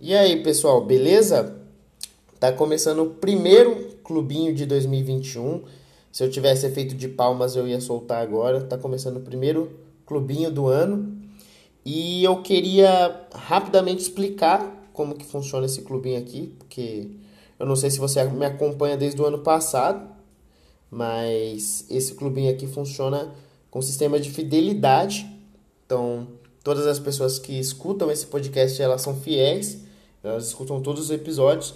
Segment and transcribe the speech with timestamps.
[0.00, 1.56] E aí, pessoal, beleza?
[2.38, 5.64] Tá começando o primeiro clubinho de 2021.
[6.12, 8.60] Se eu tivesse efeito de palmas, eu ia soltar agora.
[8.60, 9.72] Tá começando o primeiro
[10.06, 11.18] clubinho do ano.
[11.84, 17.10] E eu queria rapidamente explicar como que funciona esse clubinho aqui, porque
[17.58, 20.08] eu não sei se você me acompanha desde o ano passado,
[20.88, 23.34] mas esse clubinho aqui funciona
[23.68, 25.26] com sistema de fidelidade.
[25.84, 26.28] Então,
[26.62, 29.87] todas as pessoas que escutam esse podcast, elas são fiéis,
[30.22, 31.74] elas escutam todos os episódios.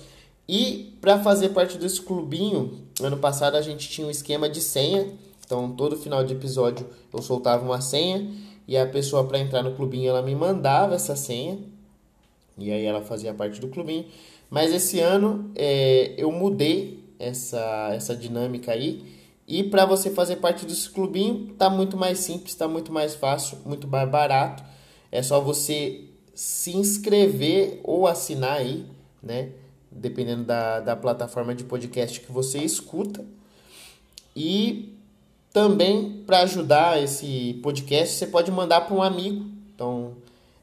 [0.49, 5.07] E para fazer parte desse clubinho, ano passado a gente tinha um esquema de senha.
[5.45, 8.31] Então, todo final de episódio eu soltava uma senha
[8.67, 11.59] e a pessoa para entrar no clubinho ela me mandava essa senha.
[12.59, 14.07] E aí ela fazia parte do clubinho.
[14.51, 19.03] Mas esse ano é, eu mudei essa, essa dinâmica aí.
[19.47, 23.59] E para você fazer parte desse clubinho, tá muito mais simples, tá muito mais fácil,
[23.65, 24.63] muito mais barato.
[25.11, 26.05] É só você
[26.35, 28.87] se inscrever ou assinar aí,
[29.23, 29.51] né?
[29.91, 33.25] Dependendo da, da plataforma de podcast que você escuta.
[34.35, 34.95] E
[35.53, 39.45] também para ajudar esse podcast, você pode mandar para um amigo.
[39.75, 40.15] Então,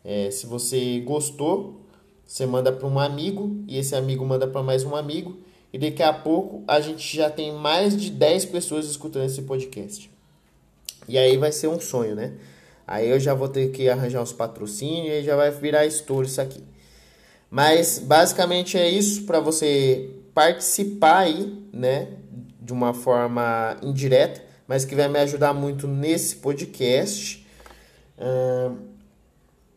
[0.03, 1.79] é, se você gostou,
[2.25, 5.37] você manda para um amigo e esse amigo manda para mais um amigo.
[5.71, 10.09] E daqui a pouco a gente já tem mais de 10 pessoas escutando esse podcast.
[11.07, 12.33] E aí vai ser um sonho, né?
[12.91, 16.41] Aí eu já vou ter que arranjar uns patrocínios e já vai virar estouro isso
[16.41, 16.63] aqui.
[17.47, 22.07] Mas basicamente é isso para você participar aí, né,
[22.59, 27.45] de uma forma indireta, mas que vai me ajudar muito nesse podcast.
[28.17, 28.75] Uh,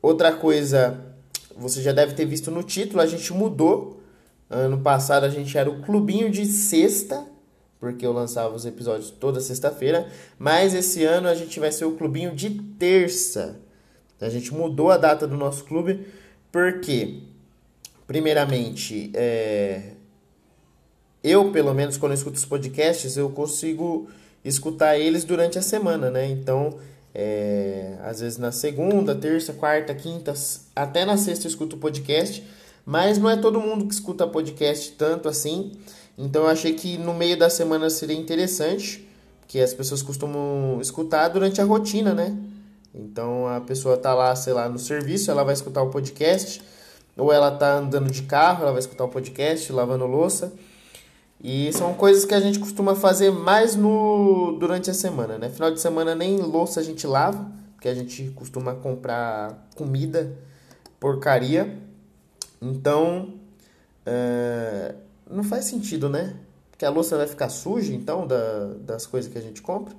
[0.01, 0.99] outra coisa,
[1.55, 4.01] você já deve ter visto no título, a gente mudou.
[4.49, 7.27] Ano passado a gente era o clubinho de sexta
[7.83, 10.07] porque eu lançava os episódios toda sexta-feira,
[10.39, 13.57] mas esse ano a gente vai ser o clubinho de terça.
[14.21, 16.07] A gente mudou a data do nosso clube,
[16.53, 17.23] porque,
[18.07, 19.95] primeiramente, é...
[21.25, 24.09] eu, pelo menos, quando eu escuto os podcasts, eu consigo
[24.45, 26.31] escutar eles durante a semana, né?
[26.31, 26.79] Então,
[27.13, 27.97] é...
[28.05, 30.33] às vezes na segunda, terça, quarta, quinta,
[30.77, 32.47] até na sexta eu escuto o podcast,
[32.87, 35.73] mas não é todo mundo que escuta podcast tanto assim.
[36.17, 39.09] Então eu achei que no meio da semana seria interessante,
[39.47, 42.37] que as pessoas costumam escutar durante a rotina, né?
[42.95, 46.63] Então a pessoa tá lá, sei lá, no serviço, ela vai escutar o podcast,
[47.17, 50.53] ou ela tá andando de carro, ela vai escutar o podcast, lavando louça.
[51.43, 55.49] E são coisas que a gente costuma fazer mais no durante a semana, né?
[55.49, 60.33] Final de semana nem louça a gente lava, porque a gente costuma comprar comida
[61.01, 61.77] porcaria.
[62.61, 63.35] Então,
[64.07, 64.95] é,
[65.33, 66.37] não faz sentido, né?
[66.71, 69.95] Porque a louça vai ficar suja, então, da, das coisas que a gente compra.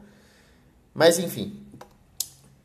[0.93, 1.53] Mas, enfim.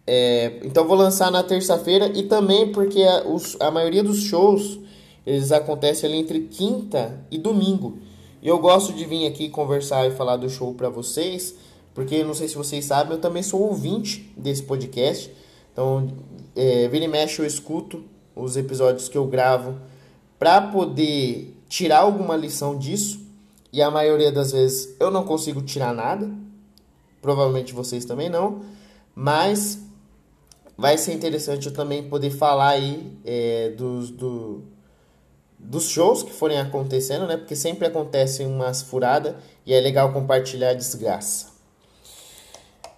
[0.07, 4.79] É, então, vou lançar na terça-feira e também porque a, os, a maioria dos shows
[5.29, 7.99] eles acontecem ali entre quinta e domingo.
[8.41, 11.55] E eu gosto de vir aqui conversar e falar do show para vocês,
[11.93, 15.31] porque não sei se vocês sabem, eu também sou ouvinte desse podcast.
[15.71, 16.09] Então,
[16.57, 18.03] é, vira e mexe eu escuto
[18.35, 19.77] os episódios que eu gravo
[20.39, 23.21] para poder tirar alguma lição disso,
[23.73, 26.31] e a maioria das vezes eu não consigo tirar nada,
[27.21, 28.63] provavelmente vocês também não,
[29.15, 29.79] mas
[30.77, 34.63] vai ser interessante eu também poder falar aí é, dos, do,
[35.59, 37.37] dos shows que forem acontecendo, né?
[37.37, 39.35] Porque sempre acontecem umas furadas
[39.67, 41.49] e é legal compartilhar a desgraça.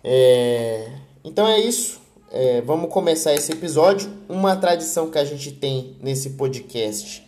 [0.05, 0.93] É,
[1.25, 2.01] então é isso.
[2.31, 4.11] É, vamos começar esse episódio.
[4.29, 7.27] Uma tradição que a gente tem nesse podcast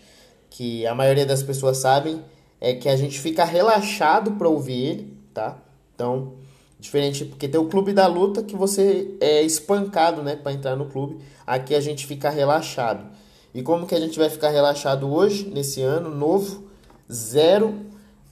[0.53, 2.23] que a maioria das pessoas sabem,
[2.61, 5.59] é que a gente fica relaxado para ouvir ele, tá?
[5.95, 6.35] Então,
[6.79, 10.87] diferente porque tem o clube da luta que você é espancado, né, para entrar no
[10.87, 11.19] clube.
[11.47, 13.07] Aqui a gente fica relaxado.
[13.55, 16.65] E como que a gente vai ficar relaxado hoje nesse ano novo?
[17.11, 17.69] Zero.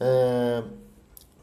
[0.00, 0.68] Uh,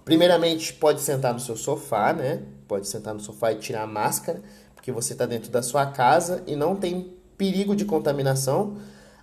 [0.06, 2.44] primeiramente, pode sentar no seu sofá, né?
[2.68, 4.42] Pode sentar no sofá e tirar a máscara,
[4.76, 8.78] porque você está dentro da sua casa e não tem perigo de contaminação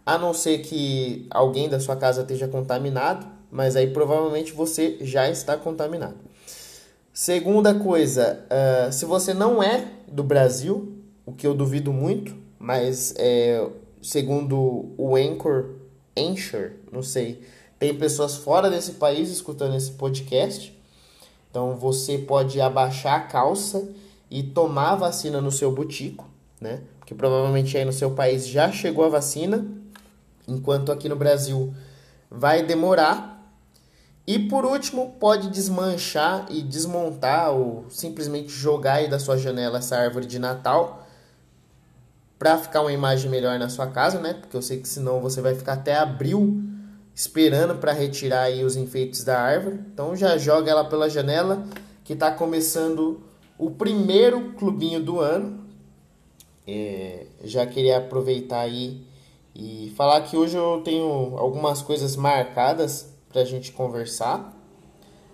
[0.05, 5.31] a não ser que alguém da sua casa esteja contaminado, mas aí provavelmente você já
[5.31, 6.17] está contaminado.
[7.13, 13.15] Segunda coisa, uh, se você não é do Brasil, o que eu duvido muito, mas
[13.17, 13.65] é,
[14.03, 15.77] segundo o Anchor,
[16.17, 17.43] Anchor, não sei,
[17.79, 20.77] tem pessoas fora desse país escutando esse podcast,
[21.51, 23.89] então você pode abaixar a calça
[24.31, 26.29] e tomar a vacina no seu butico,
[26.61, 26.81] né?
[26.99, 29.65] Porque provavelmente aí no seu país já chegou a vacina
[30.47, 31.75] enquanto aqui no Brasil
[32.31, 33.33] vai demorar.
[34.27, 39.97] E por último, pode desmanchar e desmontar ou simplesmente jogar aí da sua janela essa
[39.97, 41.07] árvore de Natal
[42.39, 44.35] para ficar uma imagem melhor na sua casa, né?
[44.35, 46.63] Porque eu sei que senão você vai ficar até abril
[47.15, 49.79] esperando para retirar aí os enfeites da árvore.
[49.93, 51.65] Então já joga ela pela janela,
[52.03, 53.23] que está começando
[53.59, 55.65] o primeiro clubinho do ano.
[56.67, 59.07] É, já queria aproveitar aí
[59.55, 64.53] e falar que hoje eu tenho algumas coisas marcadas para a gente conversar.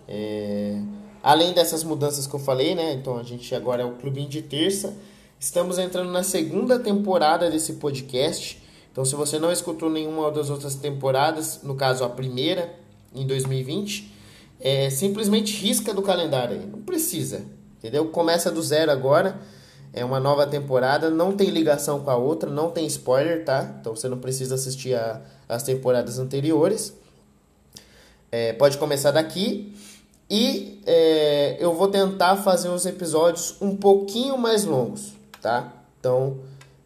[0.06, 0.80] É,
[1.22, 2.92] além dessas mudanças que eu falei, né?
[2.92, 4.96] Então a gente agora é o clubinho de terça.
[5.38, 8.60] Estamos entrando na segunda temporada desse podcast.
[8.92, 12.74] Então, se você não escutou nenhuma das outras temporadas, no caso a primeira,
[13.14, 14.12] em 2020,
[14.60, 16.66] é, simplesmente risca do calendário aí.
[16.66, 17.44] Não precisa,
[17.78, 18.08] entendeu?
[18.08, 19.40] Começa do zero agora.
[19.92, 23.76] É uma nova temporada, não tem ligação com a outra, não tem spoiler, tá?
[23.80, 26.94] Então você não precisa assistir a, as temporadas anteriores.
[28.30, 29.74] É, pode começar daqui.
[30.30, 35.72] E é, eu vou tentar fazer os episódios um pouquinho mais longos, tá?
[35.98, 36.38] Então,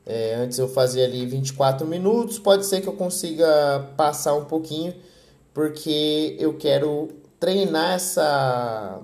[0.06, 4.94] é, antes eu fazia ali 24 minutos, pode ser que eu consiga passar um pouquinho,
[5.52, 7.08] porque eu quero
[7.38, 8.98] treinar essa,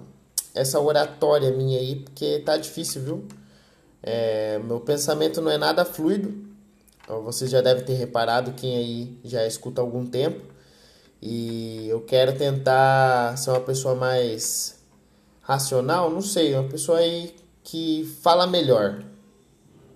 [0.55, 3.25] essa oratória minha aí, porque tá difícil, viu?
[4.03, 6.51] É, meu pensamento não é nada fluido,
[7.11, 10.45] então, vocês já devem ter reparado, quem aí já escuta há algum tempo,
[11.21, 14.79] e eu quero tentar ser uma pessoa mais
[15.43, 19.03] racional, não sei, uma pessoa aí que fala melhor,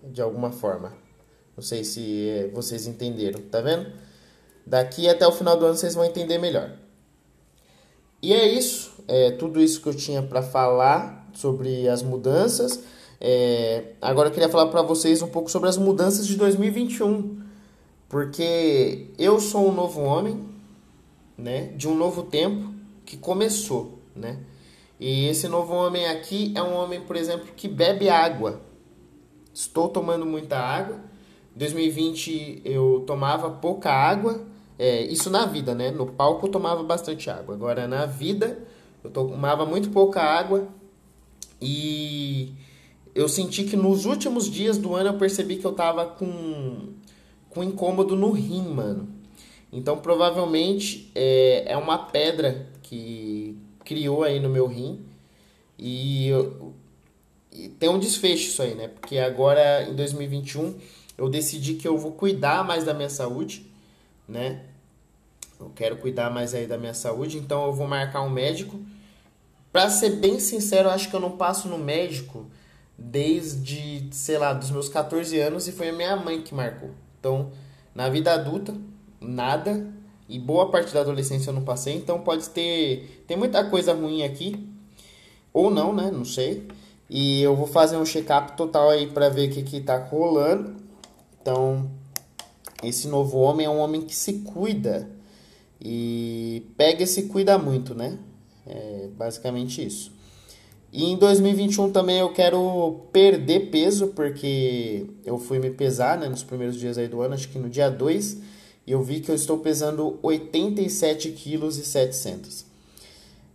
[0.02, 0.92] de alguma forma.
[1.56, 3.92] Não sei se eh, vocês entenderam, tá vendo?
[4.66, 6.72] Daqui até o final do ano vocês vão entender melhor.
[8.20, 12.80] E é isso, é tudo isso que eu tinha para falar sobre as mudanças.
[13.26, 17.40] É, agora eu queria falar para vocês um pouco sobre as mudanças de 2021,
[18.06, 20.44] porque eu sou um novo homem,
[21.38, 24.40] né, de um novo tempo que começou, né?
[25.00, 28.60] E esse novo homem aqui é um homem, por exemplo, que bebe água,
[29.54, 31.00] estou tomando muita água.
[31.56, 34.44] Em 2020 eu tomava pouca água,
[34.78, 35.90] é, isso na vida, né?
[35.90, 37.54] No palco eu tomava bastante água.
[37.54, 38.58] Agora na vida
[39.02, 40.68] eu tomava muito pouca água
[41.58, 42.52] e
[43.14, 46.94] eu senti que nos últimos dias do ano eu percebi que eu tava com,
[47.48, 49.08] com incômodo no rim, mano.
[49.72, 55.04] Então provavelmente é, é uma pedra que criou aí no meu rim.
[55.78, 56.74] E eu,
[57.52, 58.88] e tem um desfecho isso aí, né?
[58.88, 60.74] Porque agora em 2021
[61.16, 63.64] eu decidi que eu vou cuidar mais da minha saúde,
[64.28, 64.62] né?
[65.60, 68.80] Eu quero cuidar mais aí da minha saúde, então eu vou marcar um médico.
[69.72, 72.46] Pra ser bem sincero, eu acho que eu não passo no médico
[72.98, 76.90] desde, sei lá, dos meus 14 anos e foi a minha mãe que marcou.
[77.18, 77.50] Então,
[77.94, 78.74] na vida adulta,
[79.20, 79.92] nada.
[80.28, 83.24] E boa parte da adolescência eu não passei, então pode ter.
[83.26, 84.68] Tem muita coisa ruim aqui.
[85.52, 86.10] Ou não, né?
[86.10, 86.66] Não sei.
[87.08, 90.74] E eu vou fazer um check-up total aí para ver o que, que tá rolando.
[91.40, 91.90] Então,
[92.82, 95.10] esse novo homem é um homem que se cuida.
[95.80, 98.18] E pega e se cuida muito, né?
[98.66, 100.13] É basicamente isso.
[100.94, 106.44] E em 2021 também eu quero perder peso, porque eu fui me pesar né, nos
[106.44, 108.38] primeiros dias aí do ano, acho que no dia 2,
[108.86, 112.64] e eu vi que eu estou pesando 87 quilos e 700.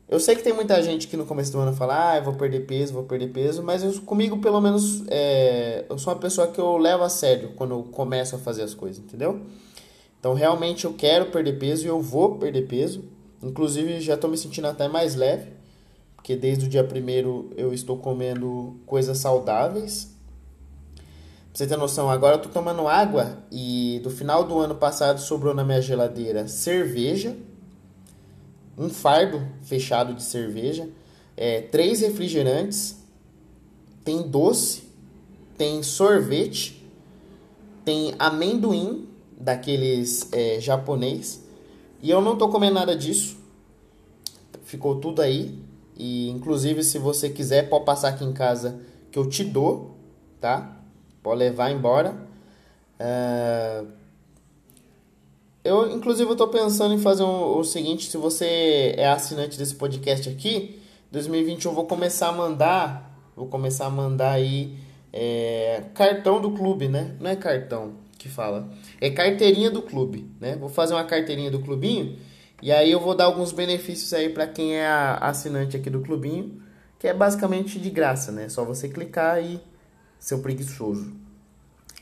[0.09, 2.33] Eu sei que tem muita gente que no começo do ano fala, ah, eu vou
[2.33, 6.47] perder peso, vou perder peso, mas eu, comigo, pelo menos, é, eu sou uma pessoa
[6.47, 9.39] que eu levo a sério quando eu começo a fazer as coisas, entendeu?
[10.19, 13.05] Então, realmente, eu quero perder peso e eu vou perder peso.
[13.41, 15.57] Inclusive, já estou me sentindo até mais leve,
[16.19, 20.13] porque desde o dia primeiro eu estou comendo coisas saudáveis.
[21.05, 21.05] Pra
[21.53, 25.53] você ter noção, agora eu tô tomando água e do final do ano passado sobrou
[25.53, 27.35] na minha geladeira cerveja
[28.77, 30.89] um fardo fechado de cerveja,
[31.35, 32.97] é, três refrigerantes,
[34.03, 34.83] tem doce,
[35.57, 36.85] tem sorvete,
[37.85, 39.07] tem amendoim
[39.37, 41.43] daqueles é, japonês.
[42.01, 43.37] E eu não tô comendo nada disso.
[44.63, 45.68] Ficou tudo aí.
[45.99, 48.79] E inclusive se você quiser pode passar aqui em casa
[49.11, 49.97] que eu te dou,
[50.39, 50.77] tá?
[51.21, 52.15] Pode levar embora.
[52.99, 53.85] Uh,
[55.61, 60.29] eu, inclusive, tô pensando em fazer um, o seguinte, se você é assinante desse podcast
[60.29, 60.79] aqui,
[61.11, 64.77] 2021 eu vou começar a mandar, vou começar a mandar aí
[65.11, 67.15] é, cartão do clube, né?
[67.19, 68.69] Não é cartão que fala,
[69.01, 70.55] é carteirinha do clube, né?
[70.55, 72.17] Vou fazer uma carteirinha do clubinho
[72.61, 74.87] e aí eu vou dar alguns benefícios aí para quem é
[75.21, 76.61] assinante aqui do clubinho,
[76.97, 78.49] que é basicamente de graça, né?
[78.49, 79.61] Só você clicar e
[80.19, 81.13] seu preguiçoso.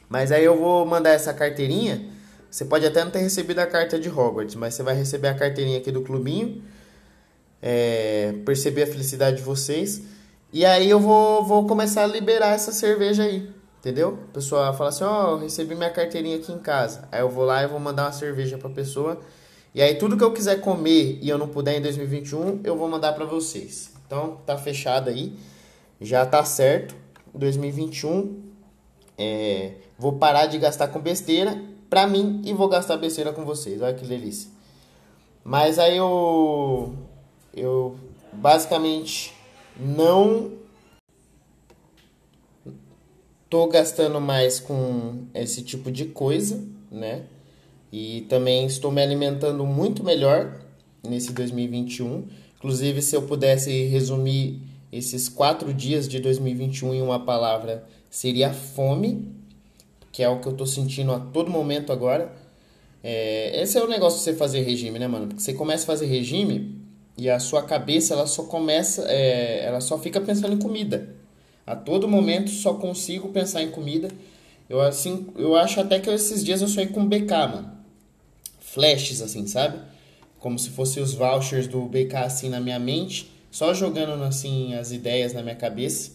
[0.10, 2.18] Mas aí eu vou mandar essa carteirinha
[2.50, 5.36] você pode até não ter recebido a carta de Hogwarts, mas você vai receber a
[5.36, 6.64] carteirinha aqui do clubinho.
[7.62, 10.02] É, perceber a felicidade de vocês.
[10.54, 13.52] E aí eu vou, vou começar a liberar essa cerveja aí.
[13.80, 14.20] Entendeu?
[14.30, 17.08] A pessoa fala assim, ó, oh, recebi minha carteirinha aqui em casa.
[17.12, 19.20] Aí eu vou lá e vou mandar uma cerveja pra pessoa.
[19.74, 22.88] E aí tudo que eu quiser comer e eu não puder em 2021, eu vou
[22.88, 23.92] mandar para vocês.
[24.06, 25.34] Então tá fechado aí.
[26.00, 26.96] Já tá certo.
[27.34, 28.42] 2021
[29.18, 33.82] é, vou parar de gastar com besteira pra mim e vou gastar besteira com vocês.
[33.82, 34.50] Olha que delícia.
[35.44, 36.94] Mas aí eu
[37.54, 37.96] eu
[38.32, 39.34] basicamente
[39.80, 40.52] não
[43.50, 47.26] tô gastando mais com esse tipo de coisa, né?
[47.91, 50.60] E também estou me alimentando muito melhor
[51.08, 52.25] nesse 2021.
[52.58, 59.32] Inclusive, se eu pudesse resumir esses quatro dias de 2021 em uma palavra, seria fome,
[60.12, 62.34] que é o que eu estou sentindo a todo momento agora.
[63.03, 65.27] É, esse é o negócio de você fazer regime, né, mano?
[65.27, 66.82] Porque você começa a fazer regime
[67.17, 71.15] e a sua cabeça ela só começa, é, ela só fica pensando em comida.
[71.65, 74.10] A todo momento só consigo pensar em comida.
[74.70, 77.77] Eu assim, eu acho até que esses dias eu sonhei com BK, mano.
[78.78, 79.80] Flashes assim, sabe?
[80.38, 84.92] Como se fossem os vouchers do BK assim na minha mente, só jogando assim as
[84.92, 86.12] ideias na minha cabeça.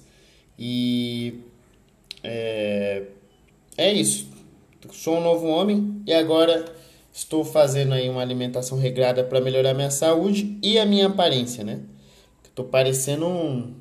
[0.57, 1.40] E
[2.23, 3.02] é,
[3.76, 4.28] é isso.
[4.92, 6.64] Sou um novo homem e agora
[7.12, 11.81] estou fazendo aí uma alimentação regrada para melhorar minha saúde e a minha aparência, né?
[12.54, 13.75] Tô parecendo um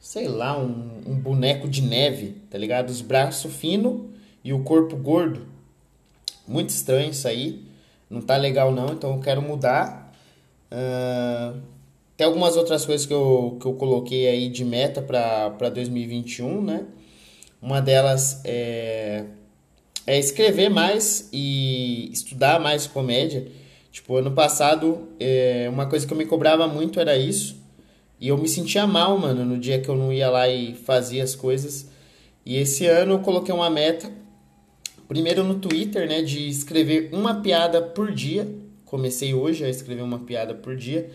[0.00, 2.88] sei lá, um, um boneco de neve, tá ligado?
[2.88, 4.10] Os braços finos
[4.42, 5.46] e o corpo gordo.
[6.50, 7.64] Muito estranho isso aí.
[8.10, 10.12] Não tá legal não, então eu quero mudar.
[10.66, 11.60] Uh,
[12.16, 16.86] tem algumas outras coisas que eu, que eu coloquei aí de meta para 2021, né?
[17.62, 19.26] Uma delas é,
[20.04, 23.46] é escrever mais e estudar mais comédia.
[23.92, 27.62] Tipo, ano passado, é, uma coisa que eu me cobrava muito era isso.
[28.20, 31.22] E eu me sentia mal, mano, no dia que eu não ia lá e fazia
[31.22, 31.88] as coisas.
[32.44, 34.10] E esse ano eu coloquei uma meta,
[35.10, 38.46] primeiro no Twitter, né, de escrever uma piada por dia.
[38.84, 41.10] Comecei hoje a escrever uma piada por dia.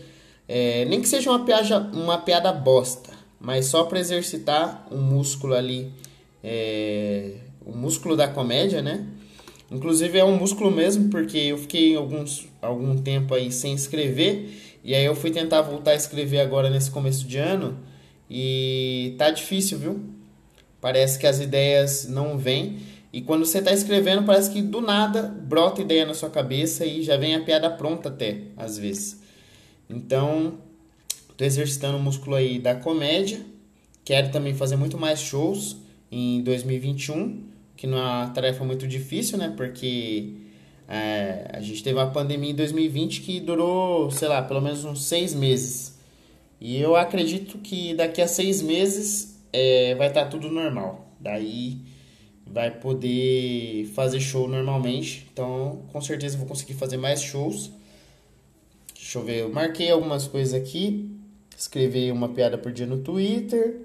[0.46, 5.54] É, nem que seja uma piada, uma piada bosta, mas só para exercitar o músculo
[5.54, 5.90] ali,
[6.44, 9.06] é, o músculo da comédia, né?
[9.70, 14.94] Inclusive é um músculo mesmo, porque eu fiquei alguns, algum tempo aí sem escrever e
[14.94, 17.78] aí eu fui tentar voltar a escrever agora nesse começo de ano
[18.30, 20.00] e tá difícil, viu?
[20.82, 22.76] Parece que as ideias não vêm.
[23.12, 27.02] E quando você está escrevendo, parece que do nada brota ideia na sua cabeça e
[27.02, 29.20] já vem a piada pronta até, às vezes.
[29.88, 30.58] Então,
[31.36, 33.40] tô exercitando o músculo aí da comédia.
[34.04, 35.76] Quero também fazer muito mais shows
[36.10, 37.44] em 2021,
[37.76, 39.52] que não é uma tarefa muito difícil, né?
[39.56, 40.34] Porque
[40.88, 45.04] é, a gente teve uma pandemia em 2020 que durou, sei lá, pelo menos uns
[45.04, 45.98] seis meses.
[46.60, 51.12] E eu acredito que daqui a seis meses é, vai estar tá tudo normal.
[51.20, 51.78] Daí
[52.46, 55.26] vai poder fazer show normalmente.
[55.32, 57.70] Então, com certeza vou conseguir fazer mais shows.
[58.94, 61.10] Deixa eu ver, eu marquei algumas coisas aqui.
[61.56, 63.82] Escrever uma piada por dia no Twitter.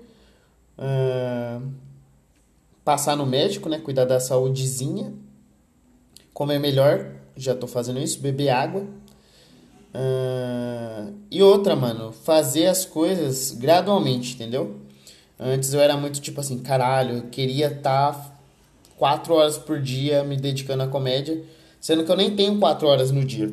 [0.78, 1.72] Uh,
[2.84, 3.80] passar no médico, né?
[3.80, 5.14] Cuidar da saúdezinha
[6.34, 8.82] comer melhor, já tô fazendo isso, beber água.
[9.94, 14.78] Uh, e outra, mano, fazer as coisas gradualmente, entendeu?
[15.40, 18.31] Antes eu era muito tipo assim, caralho, eu queria estar tá
[19.02, 21.44] quatro horas por dia me dedicando à comédia,
[21.80, 23.52] sendo que eu nem tenho quatro horas no dia.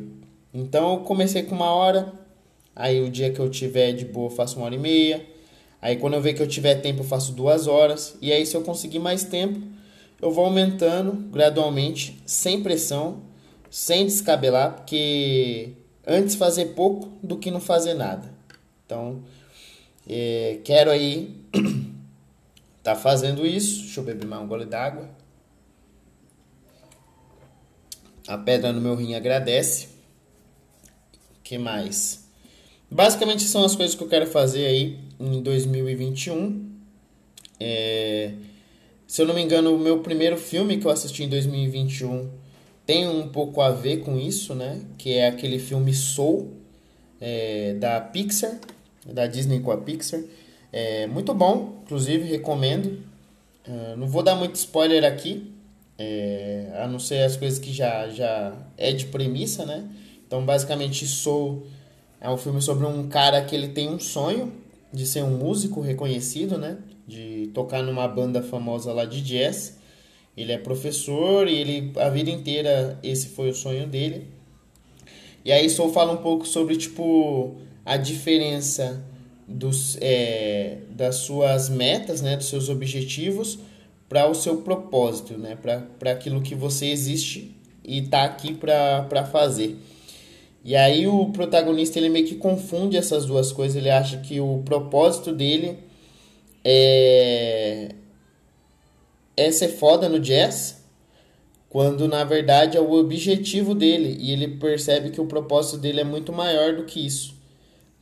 [0.53, 2.13] Então eu comecei com uma hora,
[2.75, 5.25] aí o dia que eu tiver de boa eu faço uma hora e meia,
[5.81, 8.55] aí quando eu ver que eu tiver tempo eu faço duas horas, e aí se
[8.55, 9.59] eu conseguir mais tempo,
[10.21, 13.23] eu vou aumentando gradualmente, sem pressão,
[13.71, 15.71] sem descabelar, porque
[16.05, 18.31] antes fazer pouco do que não fazer nada.
[18.85, 19.23] Então,
[20.07, 21.35] é, quero aí
[22.83, 23.81] tá fazendo isso.
[23.81, 25.17] Deixa eu beber mais um gole d'água.
[28.29, 29.87] A pedra no meu rim agradece.
[31.43, 32.29] Que mais?
[32.91, 36.69] Basicamente são as coisas que eu quero fazer aí em 2021.
[37.59, 38.33] É,
[39.07, 42.29] se eu não me engano, o meu primeiro filme que eu assisti em 2021
[42.85, 44.79] tem um pouco a ver com isso, né?
[44.95, 46.53] Que é aquele filme Soul,
[47.19, 48.59] é, da Pixar,
[49.07, 50.21] da Disney com a Pixar.
[50.71, 52.99] É muito bom, inclusive recomendo.
[53.67, 55.48] Uh, não vou dar muito spoiler aqui,
[55.99, 59.87] é, a não ser as coisas que já, já é de premissa, né?
[60.25, 61.67] Então, basicamente, Soul
[62.19, 64.51] é um filme sobre um cara que ele tem um sonho
[64.91, 66.77] de ser um músico reconhecido, né?
[67.09, 69.77] de tocar numa banda famosa lá de jazz.
[70.37, 74.27] Ele é professor e ele a vida inteira esse foi o sonho dele.
[75.43, 79.03] E aí Soul fala um pouco sobre tipo a diferença
[79.47, 83.57] dos, é, das suas metas, né, dos seus objetivos
[84.09, 85.55] para o seu propósito, né?
[85.55, 89.77] Para aquilo que você existe e tá aqui para fazer.
[90.65, 94.61] E aí o protagonista ele meio que confunde essas duas coisas, ele acha que o
[94.65, 95.77] propósito dele
[96.65, 97.95] é
[99.37, 100.83] é ser foda no jazz,
[101.69, 106.03] quando na verdade é o objetivo dele e ele percebe que o propósito dele é
[106.03, 107.35] muito maior do que isso.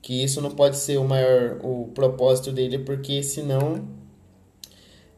[0.01, 3.96] Que isso não pode ser o maior o propósito dele, porque senão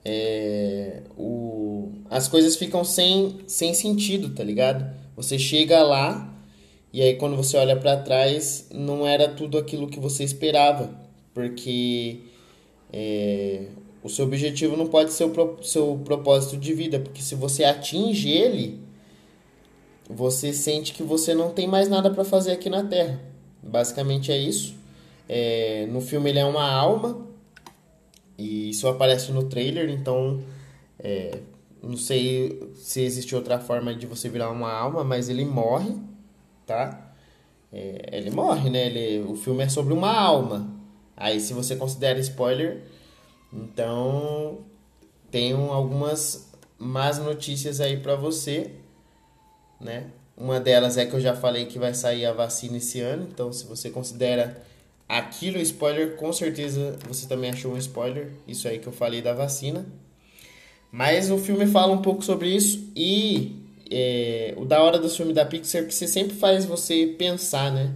[0.04, 4.90] é, o, as coisas ficam sem, sem sentido, tá ligado?
[5.16, 6.34] Você chega lá
[6.92, 10.90] e aí quando você olha para trás não era tudo aquilo que você esperava,
[11.34, 12.22] porque
[12.92, 13.66] é,
[14.04, 17.64] o seu objetivo não pode ser o pro, seu propósito de vida, porque se você
[17.64, 18.80] atinge ele,
[20.10, 23.22] você sente que você não tem mais nada para fazer aqui na Terra.
[23.62, 24.74] Basicamente é isso.
[25.28, 27.29] É, no filme ele é uma alma
[28.40, 30.42] e isso aparece no trailer, então
[30.98, 31.40] é,
[31.84, 35.94] não sei se existe outra forma de você virar uma alma, mas ele morre,
[36.66, 37.12] tá?
[37.72, 38.86] É, ele morre, né?
[38.88, 40.74] Ele, o filme é sobre uma alma.
[41.18, 42.82] Aí se você considera spoiler,
[43.52, 44.60] então
[45.30, 48.72] tenho algumas más notícias aí para você,
[49.82, 50.12] né?
[50.38, 53.52] Uma delas é que eu já falei que vai sair a vacina esse ano, então
[53.52, 54.64] se você considera
[55.10, 58.30] Aquilo, spoiler, com certeza você também achou um spoiler.
[58.48, 59.88] Isso aí que eu falei da vacina.
[60.92, 63.56] Mas o filme fala um pouco sobre isso e
[63.90, 67.96] é, o da hora do filme da Pixar que você sempre faz você pensar, né?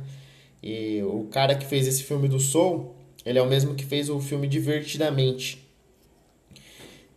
[0.61, 4.09] E o cara que fez esse filme do Soul, ele é o mesmo que fez
[4.09, 5.63] o filme Divertidamente.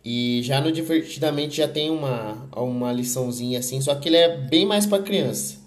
[0.05, 4.63] E já no Divertidamente já tem uma, uma liçãozinha assim, só que ele é bem
[4.63, 5.57] mais para criança.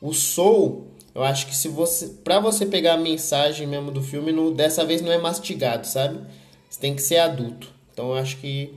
[0.00, 4.32] O Soul eu acho que se você, para você pegar a mensagem mesmo do filme,
[4.32, 6.20] no, dessa vez não é mastigado, sabe?
[6.68, 7.70] Você tem que ser adulto.
[7.92, 8.72] Então eu acho que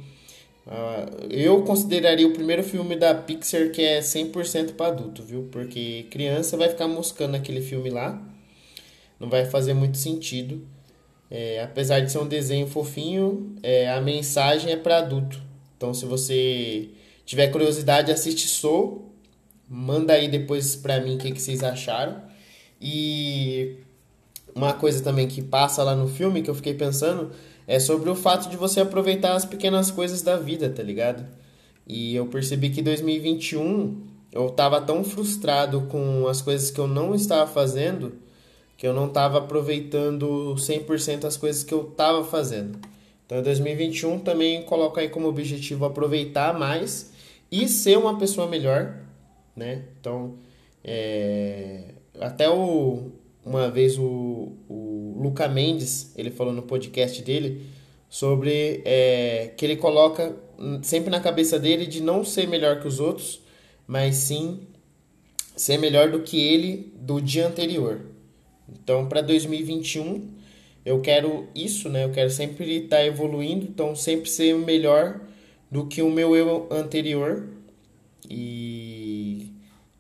[0.67, 5.47] uh, eu consideraria o primeiro filme da Pixar que é 100% para adulto, viu?
[5.49, 8.21] Porque criança vai ficar moscando aquele filme lá.
[9.17, 10.67] Não vai fazer muito sentido.
[11.31, 15.41] É, apesar de ser um desenho fofinho, é, a mensagem é para adulto.
[15.77, 16.89] Então se você
[17.25, 19.14] tiver curiosidade, assiste Soul
[19.69, 22.21] Manda aí depois pra mim o que, que vocês acharam.
[22.79, 23.77] E
[24.53, 27.31] uma coisa também que passa lá no filme que eu fiquei pensando
[27.67, 31.25] é sobre o fato de você aproveitar as pequenas coisas da vida, tá ligado?
[31.87, 34.01] E eu percebi que 2021
[34.31, 38.25] eu tava tão frustrado com as coisas que eu não estava fazendo
[38.77, 42.77] que eu não estava aproveitando 100% as coisas que eu estava fazendo.
[43.25, 47.11] Então, 2021 também coloco aí como objetivo aproveitar mais
[47.51, 48.95] e ser uma pessoa melhor
[49.55, 49.83] né?
[50.00, 50.35] Então,
[50.83, 53.11] é, até o,
[53.44, 57.65] uma vez o, o Luca Mendes, ele falou no podcast dele
[58.09, 60.35] sobre é, que ele coloca
[60.83, 63.41] sempre na cabeça dele de não ser melhor que os outros,
[63.87, 64.61] mas sim
[65.55, 68.01] ser melhor do que ele do dia anterior.
[68.68, 70.29] Então, para 2021,
[70.85, 72.03] eu quero isso, né?
[72.03, 75.22] Eu quero sempre estar tá evoluindo, então sempre ser melhor
[75.70, 77.48] do que o meu eu anterior.
[78.29, 78.64] E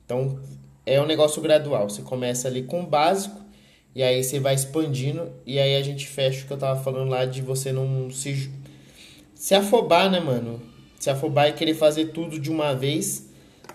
[0.05, 0.39] então
[0.85, 1.89] é um negócio gradual.
[1.89, 3.41] Você começa ali com o básico
[3.93, 7.09] e aí você vai expandindo e aí a gente fecha o que eu tava falando
[7.09, 8.51] lá de você não se
[9.33, 10.61] se afobar, né, mano?
[10.99, 13.29] Se afobar e querer fazer tudo de uma vez.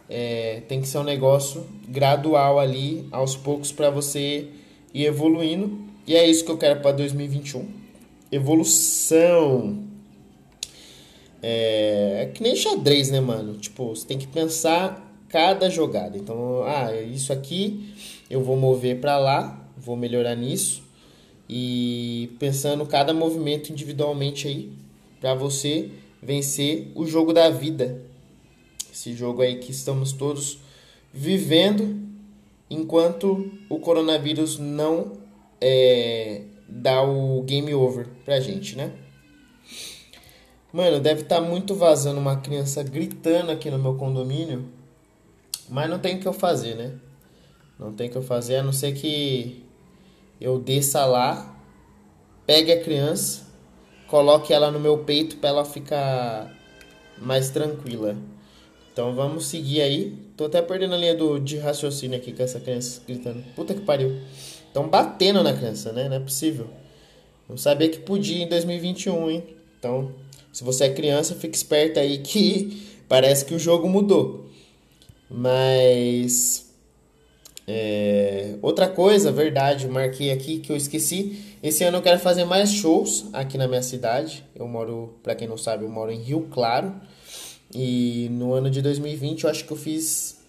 [0.09, 4.49] É, tem que ser um negócio gradual ali, aos poucos, para você
[4.93, 5.79] ir evoluindo.
[6.07, 7.69] E é isso que eu quero para 2021.
[8.33, 9.85] Evolução.
[11.43, 13.59] É, é que nem xadrez, né, mano?
[13.59, 16.19] Tipo, você tem que pensar cada jogada.
[16.19, 17.95] Então, ah, isso aqui
[18.29, 20.83] eu vou mover para lá, vou melhorar nisso
[21.49, 24.73] e pensando cada movimento individualmente aí
[25.21, 25.90] para você
[26.23, 28.03] vencer o jogo da vida.
[28.93, 30.59] Esse jogo aí que estamos todos
[31.12, 32.09] vivendo
[32.69, 35.12] enquanto o coronavírus não
[35.61, 38.93] é, dá o game over pra gente, né?
[40.73, 44.80] Mano, deve estar tá muito vazando uma criança gritando aqui no meu condomínio
[45.71, 46.93] mas não tem o que eu fazer, né?
[47.79, 49.65] Não tem o que eu fazer, a não ser que
[50.41, 51.57] eu desça lá,
[52.45, 53.47] pegue a criança,
[54.09, 56.53] coloque ela no meu peito para ela ficar
[57.17, 58.17] mais tranquila.
[58.93, 60.19] Então vamos seguir aí.
[60.37, 63.43] Tô até perdendo a linha do, de raciocínio aqui com essa criança gritando.
[63.55, 64.19] Puta que pariu.
[64.67, 66.09] Estão batendo na criança, né?
[66.09, 66.69] Não é possível.
[67.49, 69.45] Não sabia que podia em 2021, hein?
[69.79, 70.13] Então,
[70.53, 74.50] se você é criança, fique esperto aí que parece que o jogo mudou.
[75.31, 76.66] Mas
[77.73, 81.57] É, outra coisa, verdade, marquei aqui que eu esqueci.
[81.62, 84.45] Esse ano eu quero fazer mais shows aqui na minha cidade.
[84.57, 86.93] Eu moro, para quem não sabe, eu moro em Rio Claro.
[87.73, 90.40] E no ano de 2020 eu acho que eu fiz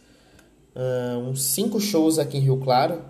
[0.75, 3.03] uh, uns 5 shows aqui em Rio Claro.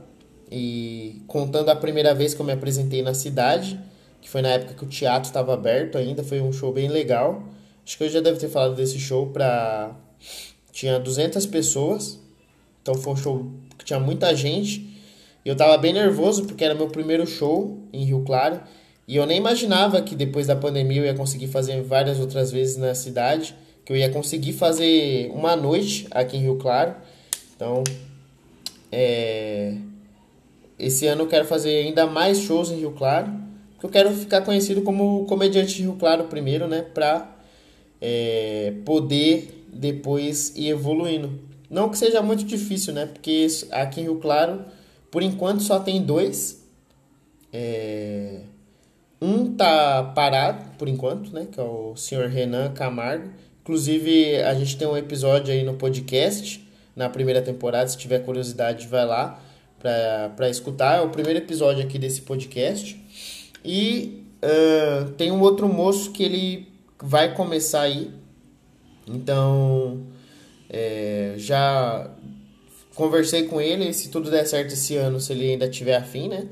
[0.52, 3.80] E contando a primeira vez que eu me apresentei na cidade,
[4.20, 7.44] que foi na época que o teatro estava aberto ainda, foi um show bem legal.
[7.86, 9.96] Acho que eu já deve ter falado desse show pra.
[10.72, 12.20] Tinha 200 pessoas.
[12.82, 14.90] Então foi um show que tinha muita gente.
[15.44, 18.60] E eu tava bem nervoso porque era meu primeiro show em Rio Claro.
[19.08, 22.78] E eu nem imaginava que depois da pandemia eu ia conseguir fazer várias outras vezes
[22.78, 23.56] na cidade.
[23.84, 26.96] Que eu ia conseguir fazer uma noite aqui em Rio Claro.
[27.56, 27.84] Então,
[28.92, 29.76] é...
[30.78, 33.32] esse ano eu quero fazer ainda mais shows em Rio Claro.
[33.74, 36.82] Porque eu quero ficar conhecido como comediante Rio Claro primeiro, né?
[36.94, 37.36] Pra
[38.00, 38.74] é...
[38.86, 41.40] poder depois ir evoluindo.
[41.70, 43.06] Não que seja muito difícil, né?
[43.06, 44.66] Porque aqui em Rio Claro,
[45.10, 46.66] por enquanto, só tem dois.
[47.52, 48.42] É...
[49.22, 51.48] Um tá parado, por enquanto, né?
[51.52, 53.30] Que é o senhor Renan Camargo.
[53.62, 57.88] Inclusive, a gente tem um episódio aí no podcast, na primeira temporada.
[57.88, 59.40] Se tiver curiosidade, vai lá
[59.80, 60.98] para escutar.
[60.98, 63.00] É o primeiro episódio aqui desse podcast.
[63.64, 66.68] E uh, tem um outro moço que ele
[67.02, 68.12] vai começar aí.
[69.08, 70.02] Então,
[70.70, 72.10] é, já
[72.96, 76.48] conversei com ele, se tudo der certo esse ano, se ele ainda tiver afim, né?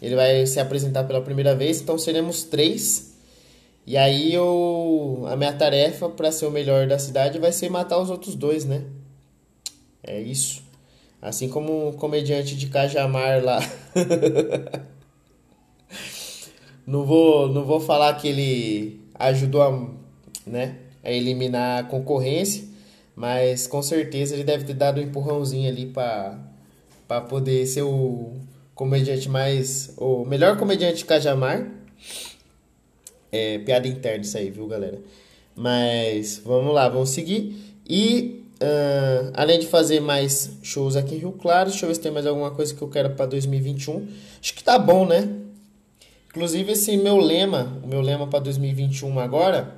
[0.00, 3.14] Ele vai se apresentar pela primeira vez, então seremos três.
[3.86, 7.98] E aí eu, a minha tarefa para ser o melhor da cidade vai ser matar
[7.98, 8.84] os outros dois, né?
[10.02, 10.62] É isso.
[11.20, 13.58] Assim como o comediante de Cajamar lá.
[16.86, 19.88] não vou, não vou falar que ele ajudou a,
[20.46, 20.76] né,
[21.08, 22.64] a eliminar a concorrência,
[23.16, 28.32] mas com certeza ele deve ter dado um empurrãozinho ali para poder ser o
[28.74, 31.66] comediante mais o melhor comediante de Cajamar.
[33.32, 35.00] É piada interna isso aí, viu, galera?
[35.56, 37.56] Mas vamos lá, vamos seguir.
[37.88, 42.00] E uh, além de fazer mais shows aqui em Rio Claro, deixa eu ver se
[42.00, 44.06] tem mais alguma coisa que eu quero para 2021.
[44.40, 45.28] Acho que tá bom, né?
[46.28, 49.74] Inclusive esse meu lema, o meu lema para 2021 agora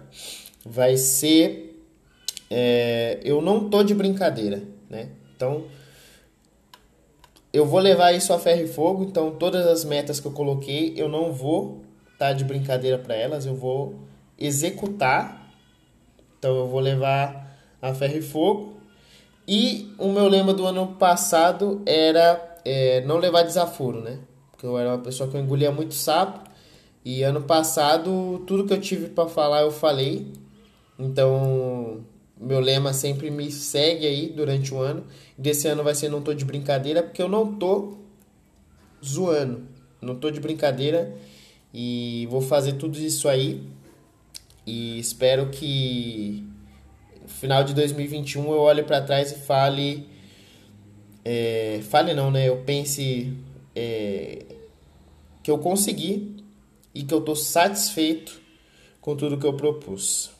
[0.65, 1.71] vai ser
[2.51, 5.11] é, eu não tô de brincadeira, né?
[5.37, 5.65] Então,
[7.53, 9.05] eu vou levar isso a ferro e fogo.
[9.05, 13.15] Então, todas as metas que eu coloquei, eu não vou estar tá de brincadeira para
[13.15, 14.01] elas, eu vou
[14.37, 15.49] executar.
[16.39, 18.81] Então, eu vou levar a ferro e fogo.
[19.47, 24.19] E o meu lema do ano passado era é, não levar desaforo, né?
[24.51, 26.51] Porque eu era uma pessoa que eu engolia muito sapo.
[27.05, 30.33] E ano passado, tudo que eu tive para falar, eu falei.
[31.01, 32.05] Então,
[32.39, 35.07] meu lema sempre me segue aí durante o ano.
[35.37, 37.97] Desse ano vai ser não tô de brincadeira, porque eu não tô
[39.03, 39.63] zoando.
[40.01, 41.15] Não tô de brincadeira
[41.73, 43.63] e vou fazer tudo isso aí.
[44.67, 46.47] E espero que
[47.23, 50.07] no final de 2021 eu olhe para trás e fale
[51.25, 52.47] é, fale não, né?
[52.47, 53.33] Eu pense
[53.75, 54.45] é,
[55.43, 56.45] que eu consegui
[56.95, 58.39] e que eu tô satisfeito
[59.01, 60.40] com tudo que eu propus.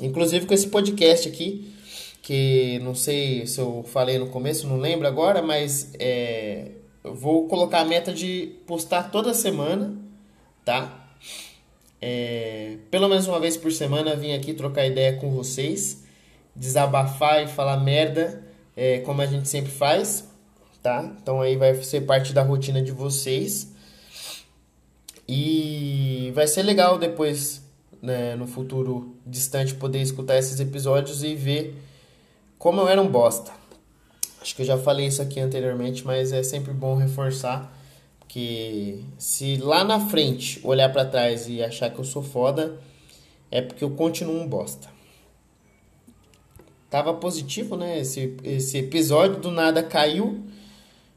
[0.00, 1.72] Inclusive com esse podcast aqui,
[2.22, 6.70] que não sei se eu falei no começo, não lembro agora, mas é,
[7.02, 9.96] eu vou colocar a meta de postar toda semana,
[10.64, 11.08] tá?
[12.00, 16.04] É, pelo menos uma vez por semana vim aqui trocar ideia com vocês,
[16.54, 18.44] desabafar e falar merda,
[18.76, 20.28] é, como a gente sempre faz,
[20.82, 21.12] tá?
[21.22, 23.70] Então aí vai ser parte da rotina de vocês.
[25.28, 27.61] E vai ser legal depois
[28.02, 31.80] né, no futuro distante poder escutar esses episódios e ver
[32.58, 33.52] como eu era um bosta.
[34.40, 37.72] Acho que eu já falei isso aqui anteriormente, mas é sempre bom reforçar
[38.26, 42.80] que se lá na frente olhar para trás e achar que eu sou foda,
[43.50, 44.88] é porque eu continuo um bosta.
[46.88, 48.00] Tava positivo, né?
[48.00, 50.44] Esse, esse episódio do nada caiu,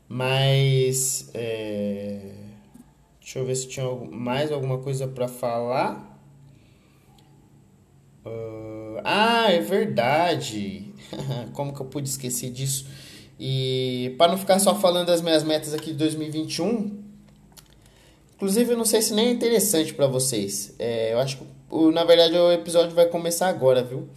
[0.08, 2.34] mas é...
[3.20, 6.05] deixa eu ver se tinha mais alguma coisa para falar.
[8.26, 10.94] Uh, ah, é verdade.
[11.54, 12.88] Como que eu pude esquecer disso?
[13.40, 17.04] E para não ficar só falando das minhas metas aqui de 2021,
[18.36, 20.74] inclusive eu não sei se nem é interessante para vocês.
[20.80, 21.46] É, eu acho que
[21.94, 24.08] na verdade o episódio vai começar agora, viu?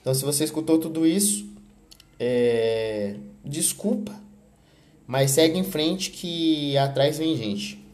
[0.00, 1.46] Então se você escutou tudo isso,
[2.18, 4.14] é, desculpa,
[5.06, 7.84] mas segue em frente que atrás vem gente.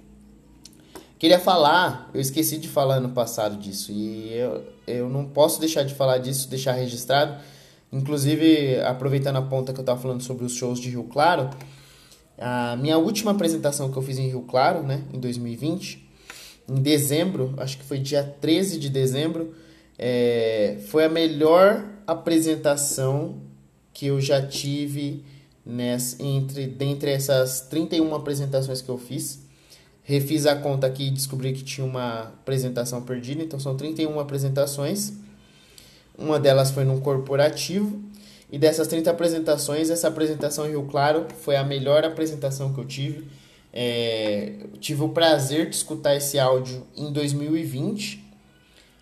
[1.19, 5.83] Queria falar, eu esqueci de falar no passado disso, e eu, eu não posso deixar
[5.85, 7.41] de falar disso, deixar registrado,
[7.93, 11.51] Inclusive, aproveitando a ponta que eu estava falando sobre os shows de Rio Claro,
[12.39, 16.09] a minha última apresentação que eu fiz em Rio Claro, né, em 2020,
[16.71, 19.55] em dezembro, acho que foi dia 13 de dezembro,
[19.99, 23.43] é, foi a melhor apresentação
[23.93, 25.23] que eu já tive
[25.65, 29.42] nessa, entre, dentre essas 31 apresentações que eu fiz.
[30.05, 35.13] Refiz a conta aqui e descobri que tinha uma apresentação perdida, então são 31 apresentações.
[36.19, 38.03] Uma delas foi num corporativo.
[38.51, 42.85] E dessas 30 apresentações, essa apresentação em Rio Claro foi a melhor apresentação que eu
[42.85, 43.27] tive.
[43.73, 48.23] É, tive o prazer de escutar esse áudio em 2020.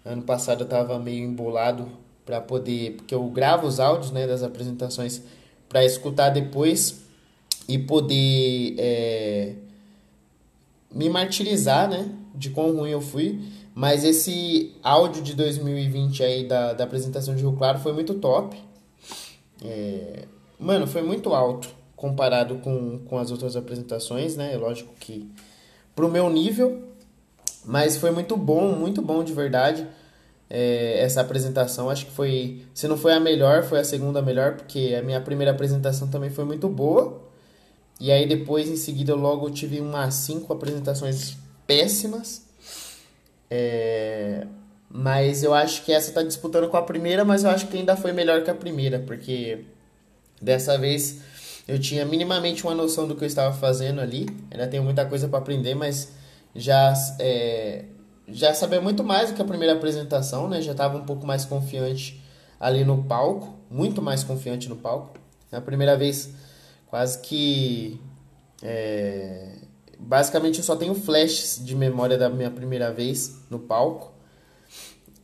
[0.05, 1.89] Ano passado eu estava meio embolado
[2.25, 5.21] para poder, porque eu gravo os áudios né, das apresentações
[5.69, 7.03] para escutar depois
[7.67, 9.55] e poder é,
[10.93, 13.41] me martirizar, né, de quão ruim eu fui.
[13.75, 18.57] Mas esse áudio de 2020 aí da, da apresentação de Rio Claro foi muito top.
[19.65, 20.25] É,
[20.59, 24.57] mano, foi muito alto comparado com, com as outras apresentações, né?
[24.57, 25.31] Lógico que
[25.95, 26.83] pro meu nível,
[27.65, 29.87] mas foi muito bom, muito bom de verdade
[30.51, 31.89] é, essa apresentação.
[31.89, 35.21] Acho que foi, se não foi a melhor, foi a segunda melhor, porque a minha
[35.21, 37.30] primeira apresentação também foi muito boa.
[38.01, 41.37] E aí depois, em seguida, eu logo tive umas cinco apresentações
[41.67, 42.43] péssimas.
[43.51, 44.47] É,
[44.89, 47.95] mas eu acho que essa tá disputando com a primeira, mas eu acho que ainda
[47.97, 49.65] foi melhor que a primeira, porque
[50.41, 51.21] dessa vez
[51.69, 54.27] eu tinha minimamente uma noção do que eu estava fazendo ali.
[54.51, 56.13] Ainda tenho muita coisa para aprender, mas
[56.57, 57.85] já é,
[58.27, 60.63] já sabia muito mais do que a primeira apresentação, né?
[60.63, 62.21] Já estava um pouco mais confiante
[62.59, 65.19] ali no palco, muito mais confiante no palco.
[65.53, 66.31] Na primeira vez,
[66.91, 67.99] quase que.
[68.63, 69.55] É...
[69.99, 74.13] Basicamente, eu só tenho flashes de memória da minha primeira vez no palco.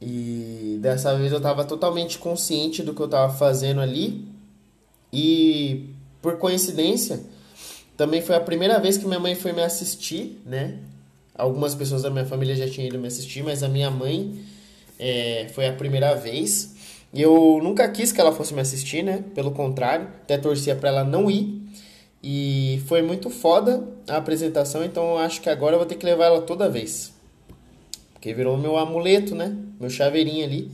[0.00, 4.28] E dessa vez eu estava totalmente consciente do que eu estava fazendo ali.
[5.12, 7.20] E por coincidência,
[7.96, 10.78] também foi a primeira vez que minha mãe foi me assistir, né?
[11.34, 14.44] Algumas pessoas da minha família já tinham ido me assistir, mas a minha mãe
[14.98, 16.74] é, foi a primeira vez.
[17.12, 19.24] E eu nunca quis que ela fosse me assistir, né?
[19.34, 21.55] Pelo contrário, até torcia para ela não ir.
[22.22, 26.26] E foi muito foda a apresentação, então acho que agora eu vou ter que levar
[26.26, 27.14] ela toda vez.
[28.12, 29.56] Porque virou meu amuleto, né?
[29.78, 30.70] Meu chaveirinho ali.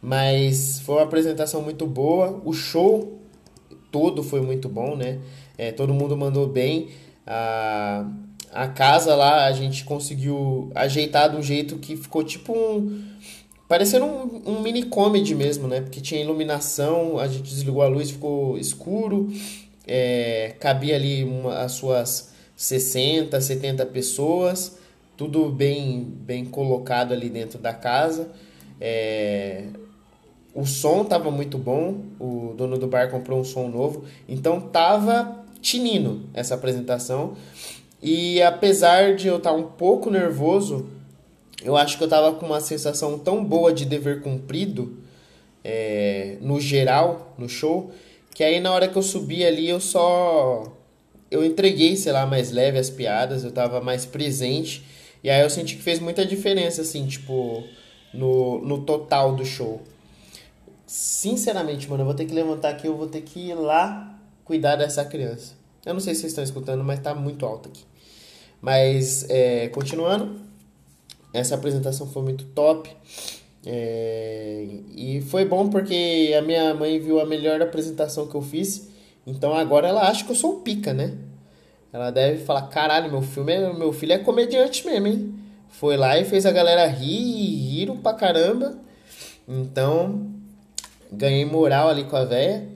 [0.00, 2.40] Mas foi uma apresentação muito boa.
[2.44, 3.18] O show
[3.90, 5.18] todo foi muito bom, né?
[5.58, 6.88] É, todo mundo mandou bem.
[7.26, 8.08] A,
[8.52, 13.04] a casa lá a gente conseguiu ajeitar de um jeito que ficou tipo um.
[13.68, 15.80] Parecendo um, um mini comedy mesmo, né?
[15.80, 19.28] Porque tinha iluminação, a gente desligou a luz, ficou escuro.
[19.86, 24.78] É, cabia ali uma, as suas 60, 70 pessoas,
[25.16, 28.28] tudo bem, bem colocado ali dentro da casa.
[28.80, 29.64] É,
[30.54, 35.44] o som tava muito bom, o dono do bar comprou um som novo, então tava
[35.60, 37.36] tinindo essa apresentação.
[38.02, 40.86] E apesar de eu estar um pouco nervoso,
[41.62, 44.96] eu acho que eu estava com uma sensação tão boa de dever cumprido,
[45.64, 47.90] é, no geral, no show,
[48.36, 50.70] que aí na hora que eu subi ali eu só.
[51.30, 54.84] Eu entreguei, sei lá, mais leve as piadas, eu estava mais presente.
[55.24, 57.64] E aí eu senti que fez muita diferença, assim, tipo,
[58.12, 59.80] no, no total do show.
[60.86, 64.76] Sinceramente, mano, eu vou ter que levantar aqui, eu vou ter que ir lá cuidar
[64.76, 65.54] dessa criança.
[65.86, 67.84] Eu não sei se vocês estão escutando, mas tá muito alto aqui.
[68.60, 70.42] Mas, é, continuando,
[71.32, 72.94] essa apresentação foi muito top.
[73.68, 78.88] É, e foi bom porque a minha mãe viu a melhor apresentação que eu fiz.
[79.26, 81.14] Então agora ela acha que eu sou um pica, né?
[81.92, 85.34] Ela deve falar: caralho, meu, filme é, meu filho é comediante mesmo, hein?
[85.68, 88.78] Foi lá e fez a galera rir e riram pra caramba.
[89.48, 90.28] Então,
[91.10, 92.68] ganhei moral ali com a véia.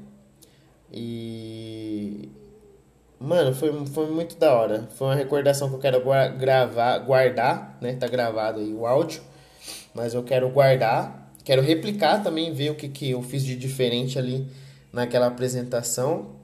[0.92, 2.28] E
[3.20, 4.88] Mano, foi, foi muito da hora.
[4.96, 6.02] Foi uma recordação que eu quero
[6.38, 7.94] gravar, guardar, né?
[7.94, 9.20] Tá gravado aí o áudio.
[9.94, 11.32] Mas eu quero guardar.
[11.44, 14.46] Quero replicar também, ver o que, que eu fiz de diferente ali
[14.92, 16.36] naquela apresentação.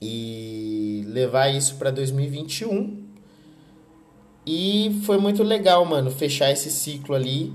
[0.00, 3.02] E levar isso para 2021.
[4.44, 7.52] E foi muito legal, mano, fechar esse ciclo ali.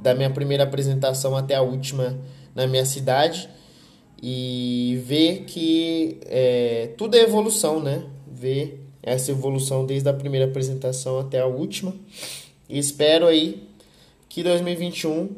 [0.00, 2.18] Da minha primeira apresentação até a última
[2.54, 3.48] na minha cidade
[4.22, 8.04] e ver que é, tudo é evolução, né?
[8.26, 11.92] Ver essa evolução desde a primeira apresentação até a última.
[12.68, 13.68] E espero aí
[14.32, 15.28] que 2021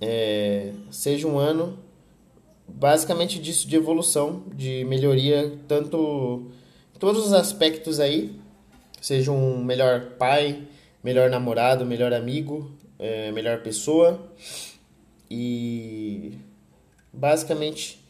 [0.00, 1.78] é, seja um ano
[2.66, 6.50] basicamente disso de evolução, de melhoria, tanto
[6.98, 8.40] todos os aspectos aí.
[9.02, 10.66] Seja um melhor pai,
[11.02, 14.32] melhor namorado, melhor amigo, é, melhor pessoa.
[15.30, 16.38] E
[17.12, 18.02] basicamente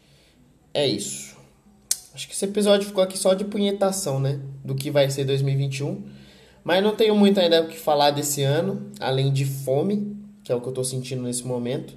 [0.73, 1.37] é isso.
[2.15, 4.39] Acho que esse episódio ficou aqui só de punhetação, né?
[4.65, 6.01] Do que vai ser 2021.
[6.65, 10.55] Mas não tenho muito ainda o que falar desse ano, além de fome, que é
[10.55, 11.95] o que eu tô sentindo nesse momento.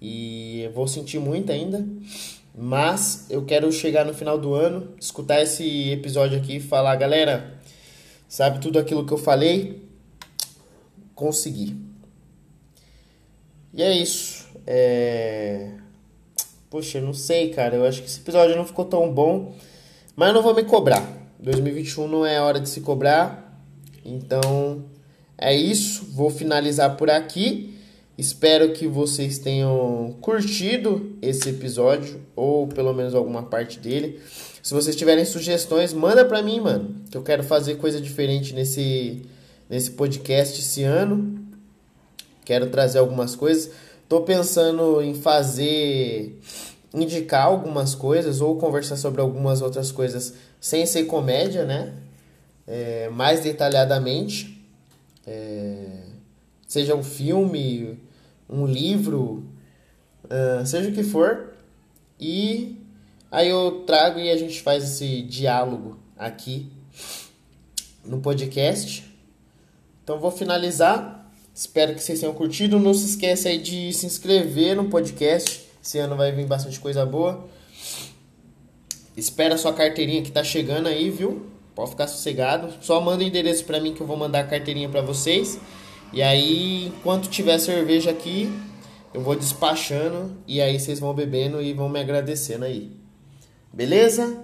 [0.00, 1.86] E vou sentir muito ainda.
[2.56, 7.60] Mas eu quero chegar no final do ano, escutar esse episódio aqui e falar, galera,
[8.26, 9.86] sabe tudo aquilo que eu falei?
[11.14, 11.76] Consegui.
[13.74, 14.46] E é isso.
[14.66, 15.72] É...
[16.70, 17.76] Poxa, eu não sei, cara.
[17.76, 19.54] Eu acho que esse episódio não ficou tão bom.
[20.14, 21.06] Mas eu não vou me cobrar.
[21.38, 23.45] 2021 não é hora de se cobrar.
[24.06, 24.84] Então
[25.36, 26.06] é isso.
[26.12, 27.74] Vou finalizar por aqui.
[28.16, 34.18] Espero que vocês tenham curtido esse episódio ou pelo menos alguma parte dele.
[34.62, 39.22] Se vocês tiverem sugestões, manda para mim, mano, que eu quero fazer coisa diferente nesse
[39.68, 41.38] nesse podcast esse ano.
[42.44, 43.70] Quero trazer algumas coisas.
[44.08, 46.38] Tô pensando em fazer
[46.94, 51.92] indicar algumas coisas ou conversar sobre algumas outras coisas sem ser comédia, né?
[52.66, 54.66] É, mais detalhadamente.
[55.26, 56.06] É,
[56.66, 57.98] seja um filme,
[58.48, 59.44] um livro,
[60.24, 61.54] uh, seja o que for,
[62.18, 62.76] e
[63.30, 66.70] aí eu trago e a gente faz esse diálogo aqui
[68.04, 69.04] no podcast.
[70.02, 71.30] Então vou finalizar.
[71.54, 72.78] Espero que vocês tenham curtido.
[72.78, 75.66] Não se esqueça aí de se inscrever no podcast.
[75.82, 77.48] Esse ano vai vir bastante coisa boa.
[79.16, 81.46] Espera a sua carteirinha que tá chegando aí, viu?
[81.76, 82.72] Pode ficar sossegado.
[82.80, 85.60] Só manda o endereço para mim que eu vou mandar a carteirinha para vocês.
[86.10, 88.50] E aí, enquanto tiver cerveja aqui,
[89.12, 92.90] eu vou despachando e aí vocês vão bebendo e vão me agradecendo aí.
[93.70, 94.42] Beleza?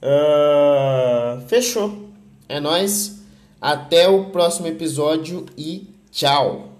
[0.00, 2.10] Uh, fechou.
[2.48, 3.20] É nós.
[3.60, 6.71] Até o próximo episódio e tchau.